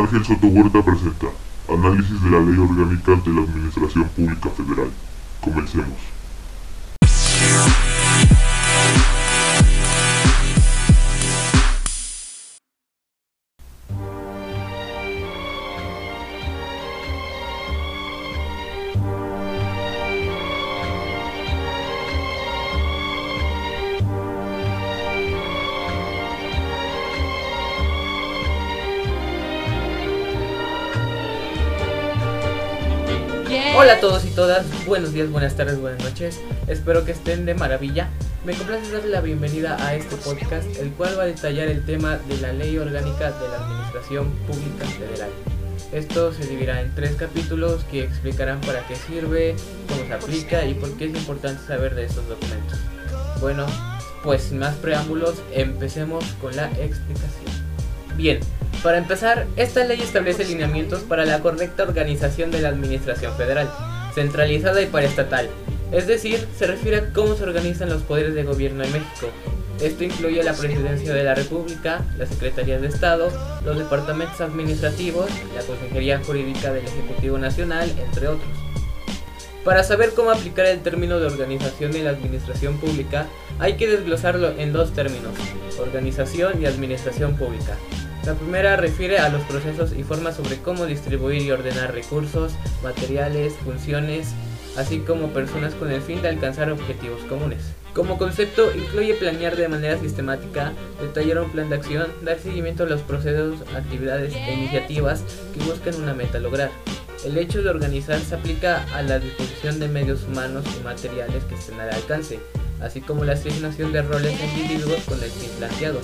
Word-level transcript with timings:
Ángel 0.00 0.24
Soto 0.24 0.46
Huerta 0.46 0.82
presenta 0.82 1.26
Análisis 1.68 2.22
de 2.22 2.30
la 2.30 2.40
Ley 2.40 2.58
Orgánica 2.58 3.16
de 3.16 3.34
la 3.34 3.42
Administración 3.42 4.08
Pública 4.08 4.48
Federal. 4.48 4.90
Comencemos. 5.42 6.19
Hola 33.80 33.94
a 33.94 34.00
todos 34.00 34.26
y 34.26 34.28
todas, 34.28 34.66
buenos 34.84 35.14
días, 35.14 35.30
buenas 35.30 35.56
tardes, 35.56 35.80
buenas 35.80 36.04
noches. 36.04 36.38
Espero 36.66 37.06
que 37.06 37.12
estén 37.12 37.46
de 37.46 37.54
maravilla. 37.54 38.10
Me 38.44 38.52
complace 38.52 38.92
darle 38.92 39.08
la 39.08 39.22
bienvenida 39.22 39.82
a 39.82 39.94
este 39.94 40.16
podcast, 40.16 40.66
el 40.76 40.90
cual 40.90 41.18
va 41.18 41.22
a 41.22 41.26
detallar 41.26 41.68
el 41.68 41.82
tema 41.86 42.18
de 42.18 42.36
la 42.42 42.52
Ley 42.52 42.76
Orgánica 42.76 43.30
de 43.30 43.48
la 43.48 43.56
Administración 43.56 44.32
Pública 44.46 44.84
Federal. 44.84 45.30
Esto 45.94 46.30
se 46.34 46.44
dividirá 46.44 46.82
en 46.82 46.94
tres 46.94 47.12
capítulos 47.12 47.82
que 47.90 48.04
explicarán 48.04 48.60
para 48.60 48.86
qué 48.86 48.96
sirve, 48.96 49.56
cómo 49.88 50.06
se 50.06 50.12
aplica 50.12 50.66
y 50.66 50.74
por 50.74 50.94
qué 50.98 51.06
es 51.06 51.16
importante 51.16 51.66
saber 51.66 51.94
de 51.94 52.04
estos 52.04 52.28
documentos. 52.28 52.78
Bueno, 53.40 53.64
pues 54.22 54.42
sin 54.42 54.58
más 54.58 54.74
preámbulos, 54.74 55.36
empecemos 55.54 56.22
con 56.42 56.54
la 56.54 56.66
explicación. 56.72 57.50
Bien, 58.14 58.40
para 58.82 58.98
empezar, 58.98 59.46
esta 59.56 59.84
ley 59.84 60.00
establece 60.00 60.44
lineamientos 60.44 61.02
para 61.02 61.24
la 61.24 61.40
correcta 61.40 61.82
organización 61.82 62.50
de 62.50 62.62
la 62.62 62.68
Administración 62.68 63.36
Federal, 63.36 63.70
centralizada 64.14 64.80
y 64.80 64.86
paraestatal. 64.86 65.48
Es 65.92 66.06
decir, 66.06 66.46
se 66.56 66.66
refiere 66.66 66.96
a 66.98 67.12
cómo 67.12 67.34
se 67.34 67.42
organizan 67.42 67.90
los 67.90 68.02
poderes 68.02 68.34
de 68.34 68.44
gobierno 68.44 68.84
en 68.84 68.92
México. 68.92 69.28
Esto 69.80 70.04
incluye 70.04 70.42
la 70.42 70.54
Presidencia 70.54 71.12
de 71.12 71.24
la 71.24 71.34
República, 71.34 72.04
la 72.16 72.26
Secretaría 72.26 72.78
de 72.78 72.88
Estado, 72.88 73.30
los 73.64 73.78
departamentos 73.78 74.40
administrativos, 74.40 75.28
la 75.54 75.62
Consejería 75.62 76.20
Jurídica 76.24 76.72
del 76.72 76.84
Ejecutivo 76.84 77.38
Nacional, 77.38 77.90
entre 77.98 78.28
otros. 78.28 78.50
Para 79.64 79.84
saber 79.84 80.12
cómo 80.14 80.30
aplicar 80.30 80.66
el 80.66 80.80
término 80.80 81.18
de 81.18 81.26
organización 81.26 81.94
en 81.96 82.04
la 82.04 82.10
administración 82.10 82.78
pública, 82.78 83.26
hay 83.58 83.76
que 83.76 83.88
desglosarlo 83.88 84.50
en 84.58 84.72
dos 84.72 84.92
términos, 84.92 85.34
organización 85.78 86.62
y 86.62 86.66
administración 86.66 87.36
pública. 87.36 87.76
La 88.24 88.34
primera 88.34 88.76
refiere 88.76 89.18
a 89.18 89.30
los 89.30 89.42
procesos 89.42 89.92
y 89.92 90.02
formas 90.02 90.36
sobre 90.36 90.58
cómo 90.58 90.84
distribuir 90.84 91.40
y 91.40 91.50
ordenar 91.50 91.94
recursos, 91.94 92.52
materiales, 92.82 93.54
funciones, 93.64 94.34
así 94.76 94.98
como 94.98 95.28
personas 95.28 95.74
con 95.74 95.90
el 95.90 96.02
fin 96.02 96.20
de 96.20 96.28
alcanzar 96.28 96.70
objetivos 96.70 97.22
comunes. 97.22 97.62
Como 97.94 98.18
concepto, 98.18 98.72
incluye 98.74 99.14
planear 99.14 99.56
de 99.56 99.68
manera 99.68 99.98
sistemática, 99.98 100.72
detallar 101.00 101.40
un 101.40 101.50
plan 101.50 101.70
de 101.70 101.76
acción, 101.76 102.08
dar 102.22 102.38
seguimiento 102.38 102.84
a 102.84 102.86
los 102.86 103.00
procesos, 103.00 103.62
actividades 103.74 104.34
e 104.34 104.52
iniciativas 104.52 105.24
que 105.52 105.64
buscan 105.64 105.96
una 106.00 106.14
meta 106.14 106.38
lograr. 106.38 106.70
El 107.24 107.36
hecho 107.36 107.62
de 107.62 107.70
organizar 107.70 108.20
se 108.20 108.34
aplica 108.34 108.84
a 108.94 109.02
la 109.02 109.18
disposición 109.18 109.80
de 109.80 109.88
medios 109.88 110.24
humanos 110.24 110.64
y 110.78 110.84
materiales 110.84 111.42
que 111.44 111.54
estén 111.54 111.80
al 111.80 111.90
alcance, 111.90 112.38
así 112.80 113.00
como 113.00 113.24
la 113.24 113.32
asignación 113.32 113.92
de 113.92 114.02
roles 114.02 114.40
a 114.40 114.44
individuos 114.44 115.02
con 115.04 115.22
el 115.22 115.30
fin 115.30 115.50
planteado. 115.58 116.00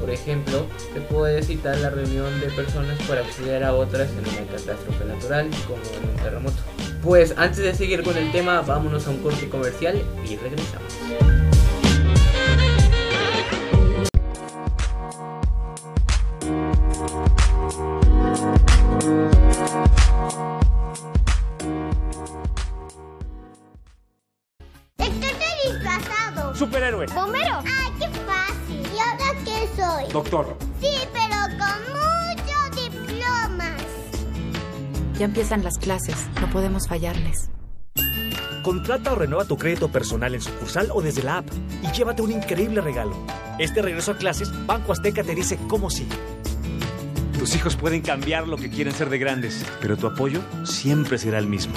Por 0.00 0.10
ejemplo, 0.10 0.66
se 0.94 1.00
puede 1.00 1.42
citar 1.42 1.76
la 1.78 1.90
reunión 1.90 2.40
de 2.40 2.46
personas 2.48 2.98
para 3.06 3.20
auxiliar 3.20 3.64
a 3.64 3.74
otras 3.74 4.08
en 4.10 4.20
una 4.20 4.50
catástrofe 4.50 5.04
natural, 5.04 5.48
como 5.66 5.82
en 5.82 6.10
un 6.10 6.16
terremoto. 6.16 6.58
Pues 7.02 7.34
antes 7.36 7.58
de 7.58 7.74
seguir 7.74 8.02
con 8.02 8.16
el 8.16 8.30
tema, 8.32 8.60
vámonos 8.62 9.06
a 9.06 9.10
un 9.10 9.18
corte 9.22 9.48
comercial 9.48 10.00
y 10.24 10.36
regresamos. 10.36 11.29
Superhéroe. 26.54 27.06
¿Bombero? 27.14 27.58
¡Ay, 27.64 27.92
qué 27.98 28.08
fácil! 28.20 28.80
¿Y 28.94 28.98
ahora 28.98 29.44
qué 29.44 29.68
soy? 29.76 30.12
Doctor. 30.12 30.56
Sí, 30.80 30.98
pero 31.12 31.36
con 31.58 31.78
muchos 31.94 32.90
diplomas. 32.90 33.82
Ya 35.18 35.24
empiezan 35.26 35.62
las 35.62 35.78
clases, 35.78 36.16
no 36.40 36.48
podemos 36.50 36.88
fallarles. 36.88 37.50
Contrata 38.62 39.12
o 39.12 39.14
renueva 39.14 39.46
tu 39.46 39.56
crédito 39.56 39.90
personal 39.90 40.34
en 40.34 40.42
sucursal 40.42 40.90
o 40.92 41.00
desde 41.00 41.22
la 41.22 41.38
app 41.38 41.48
y 41.82 41.90
llévate 41.92 42.22
un 42.22 42.32
increíble 42.32 42.80
regalo. 42.80 43.16
Este 43.58 43.80
regreso 43.80 44.12
a 44.12 44.16
clases, 44.16 44.50
Banco 44.66 44.92
Azteca 44.92 45.22
te 45.22 45.34
dice 45.34 45.58
cómo 45.68 45.88
sí. 45.88 46.06
Tus 47.38 47.54
hijos 47.54 47.74
pueden 47.76 48.02
cambiar 48.02 48.46
lo 48.46 48.58
que 48.58 48.68
quieren 48.68 48.92
ser 48.92 49.08
de 49.08 49.18
grandes, 49.18 49.64
pero 49.80 49.96
tu 49.96 50.06
apoyo 50.06 50.40
siempre 50.64 51.16
será 51.16 51.38
el 51.38 51.46
mismo. 51.46 51.72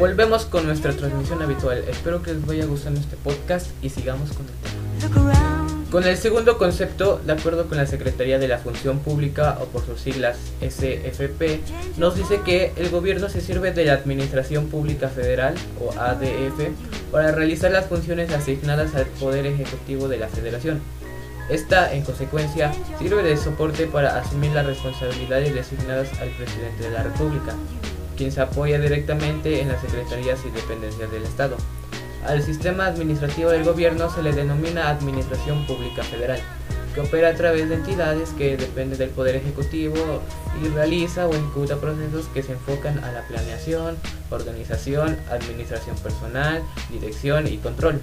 Volvemos 0.00 0.46
con 0.46 0.64
nuestra 0.64 0.92
transmisión 0.94 1.42
habitual. 1.42 1.84
Espero 1.86 2.22
que 2.22 2.32
les 2.32 2.46
vaya 2.46 2.64
gustando 2.64 2.98
este 2.98 3.18
podcast 3.18 3.66
y 3.82 3.90
sigamos 3.90 4.30
con 4.32 4.46
el 4.46 4.52
tema. 4.62 5.66
Con 5.90 6.04
el 6.04 6.16
segundo 6.16 6.56
concepto, 6.56 7.20
de 7.26 7.34
acuerdo 7.34 7.68
con 7.68 7.76
la 7.76 7.84
Secretaría 7.84 8.38
de 8.38 8.48
la 8.48 8.56
Función 8.56 9.00
Pública 9.00 9.58
o 9.60 9.66
por 9.66 9.84
sus 9.84 10.00
siglas 10.00 10.38
SFP, 10.62 11.60
nos 11.98 12.16
dice 12.16 12.40
que 12.46 12.72
el 12.76 12.88
gobierno 12.88 13.28
se 13.28 13.42
sirve 13.42 13.72
de 13.72 13.84
la 13.84 13.92
Administración 13.92 14.68
Pública 14.68 15.10
Federal 15.10 15.52
o 15.78 15.92
ADF 15.92 16.70
para 17.12 17.32
realizar 17.32 17.70
las 17.70 17.84
funciones 17.84 18.32
asignadas 18.32 18.94
al 18.94 19.04
Poder 19.04 19.44
Ejecutivo 19.44 20.08
de 20.08 20.16
la 20.16 20.28
Federación. 20.28 20.80
Esta, 21.50 21.92
en 21.92 22.04
consecuencia, 22.04 22.72
sirve 22.98 23.22
de 23.22 23.36
soporte 23.36 23.86
para 23.86 24.18
asumir 24.18 24.52
las 24.52 24.64
responsabilidades 24.64 25.54
designadas 25.54 26.08
al 26.22 26.30
presidente 26.30 26.84
de 26.84 26.90
la 26.90 27.02
República, 27.02 27.54
quien 28.20 28.32
se 28.32 28.42
apoya 28.42 28.78
directamente 28.78 29.62
en 29.62 29.68
las 29.68 29.80
secretarías 29.80 30.40
y 30.44 30.50
dependencias 30.50 31.10
del 31.10 31.22
Estado. 31.22 31.56
Al 32.26 32.42
sistema 32.42 32.84
administrativo 32.84 33.48
del 33.48 33.64
gobierno 33.64 34.10
se 34.10 34.22
le 34.22 34.34
denomina 34.34 34.90
Administración 34.90 35.66
Pública 35.66 36.02
Federal, 36.02 36.38
que 36.94 37.00
opera 37.00 37.30
a 37.30 37.34
través 37.34 37.70
de 37.70 37.76
entidades 37.76 38.28
que 38.36 38.58
dependen 38.58 38.98
del 38.98 39.08
Poder 39.08 39.36
Ejecutivo 39.36 40.20
y 40.62 40.68
realiza 40.68 41.26
o 41.28 41.32
ejecuta 41.32 41.76
procesos 41.76 42.26
que 42.34 42.42
se 42.42 42.52
enfocan 42.52 43.02
a 43.02 43.10
la 43.10 43.26
planeación, 43.26 43.96
organización, 44.28 45.16
administración 45.30 45.96
personal, 45.96 46.62
dirección 46.90 47.46
y 47.46 47.56
control. 47.56 48.02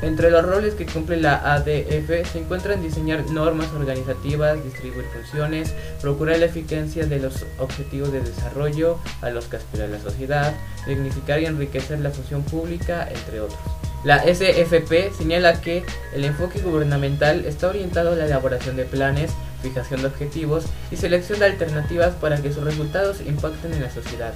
Entre 0.00 0.30
los 0.30 0.44
roles 0.44 0.74
que 0.74 0.86
cumple 0.86 1.16
la 1.16 1.54
ADF 1.54 2.30
se 2.30 2.38
encuentran 2.38 2.80
diseñar 2.80 3.28
normas 3.30 3.72
organizativas, 3.72 4.62
distribuir 4.62 5.06
funciones, 5.06 5.74
procurar 6.00 6.38
la 6.38 6.46
eficacia 6.46 7.06
de 7.06 7.18
los 7.18 7.44
objetivos 7.58 8.12
de 8.12 8.20
desarrollo 8.20 8.98
a 9.22 9.30
los 9.30 9.46
que 9.46 9.56
aspira 9.56 9.88
la 9.88 9.98
sociedad, 9.98 10.54
dignificar 10.86 11.40
y 11.40 11.46
enriquecer 11.46 11.98
la 11.98 12.10
función 12.10 12.42
pública, 12.42 13.08
entre 13.12 13.40
otros. 13.40 13.58
La 14.04 14.22
SFP 14.22 15.12
señala 15.12 15.60
que 15.60 15.84
el 16.14 16.24
enfoque 16.24 16.60
gubernamental 16.60 17.44
está 17.44 17.66
orientado 17.66 18.12
a 18.12 18.16
la 18.16 18.26
elaboración 18.26 18.76
de 18.76 18.84
planes, 18.84 19.32
fijación 19.62 20.02
de 20.02 20.06
objetivos 20.06 20.66
y 20.92 20.96
selección 20.96 21.40
de 21.40 21.46
alternativas 21.46 22.14
para 22.14 22.40
que 22.40 22.52
sus 22.52 22.62
resultados 22.62 23.20
impacten 23.26 23.72
en 23.72 23.82
la 23.82 23.90
sociedad, 23.90 24.32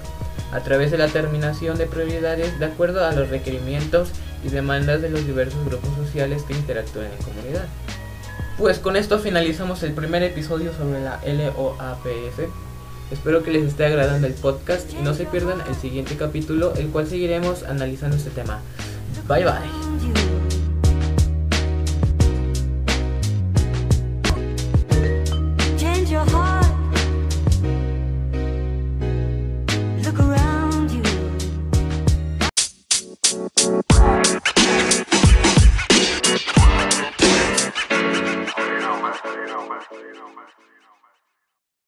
a 0.51 0.59
través 0.61 0.91
de 0.91 0.99
la 0.99 1.07
terminación 1.07 1.79
de 1.79 1.87
prioridades 1.87 2.59
de 2.59 2.67
acuerdo 2.67 3.05
a 3.05 3.13
los 3.13 3.29
requerimientos 3.29 4.09
y 4.45 4.49
demandas 4.49 5.03
de 5.03 5.11
los 5.11 5.27
diversos 5.27 5.65
grupos 5.67 5.91
sociales 5.97 6.43
que 6.43 6.55
interactúan 6.55 7.07
en 7.07 7.25
comunidad. 7.25 7.67
Pues 8.59 8.79
con 8.79 8.97
esto 8.97 9.19
finalizamos 9.19 9.83
el 9.83 9.93
primer 9.93 10.23
episodio 10.23 10.73
sobre 10.75 11.01
la 11.01 11.21
LOAPF. 11.27 12.41
Espero 13.11 13.43
que 13.43 13.51
les 13.51 13.65
esté 13.65 13.87
agradando 13.87 14.27
el 14.27 14.35
podcast 14.35 14.91
y 14.93 15.03
no 15.03 15.15
se 15.15 15.27
pierdan 15.27 15.61
el 15.69 15.75
siguiente 15.75 16.17
capítulo, 16.17 16.75
el 16.77 16.89
cual 16.89 17.07
seguiremos 17.07 17.63
analizando 17.63 18.17
este 18.17 18.31
tema. 18.31 18.61
Bye 19.29 19.45
bye. 19.45 19.92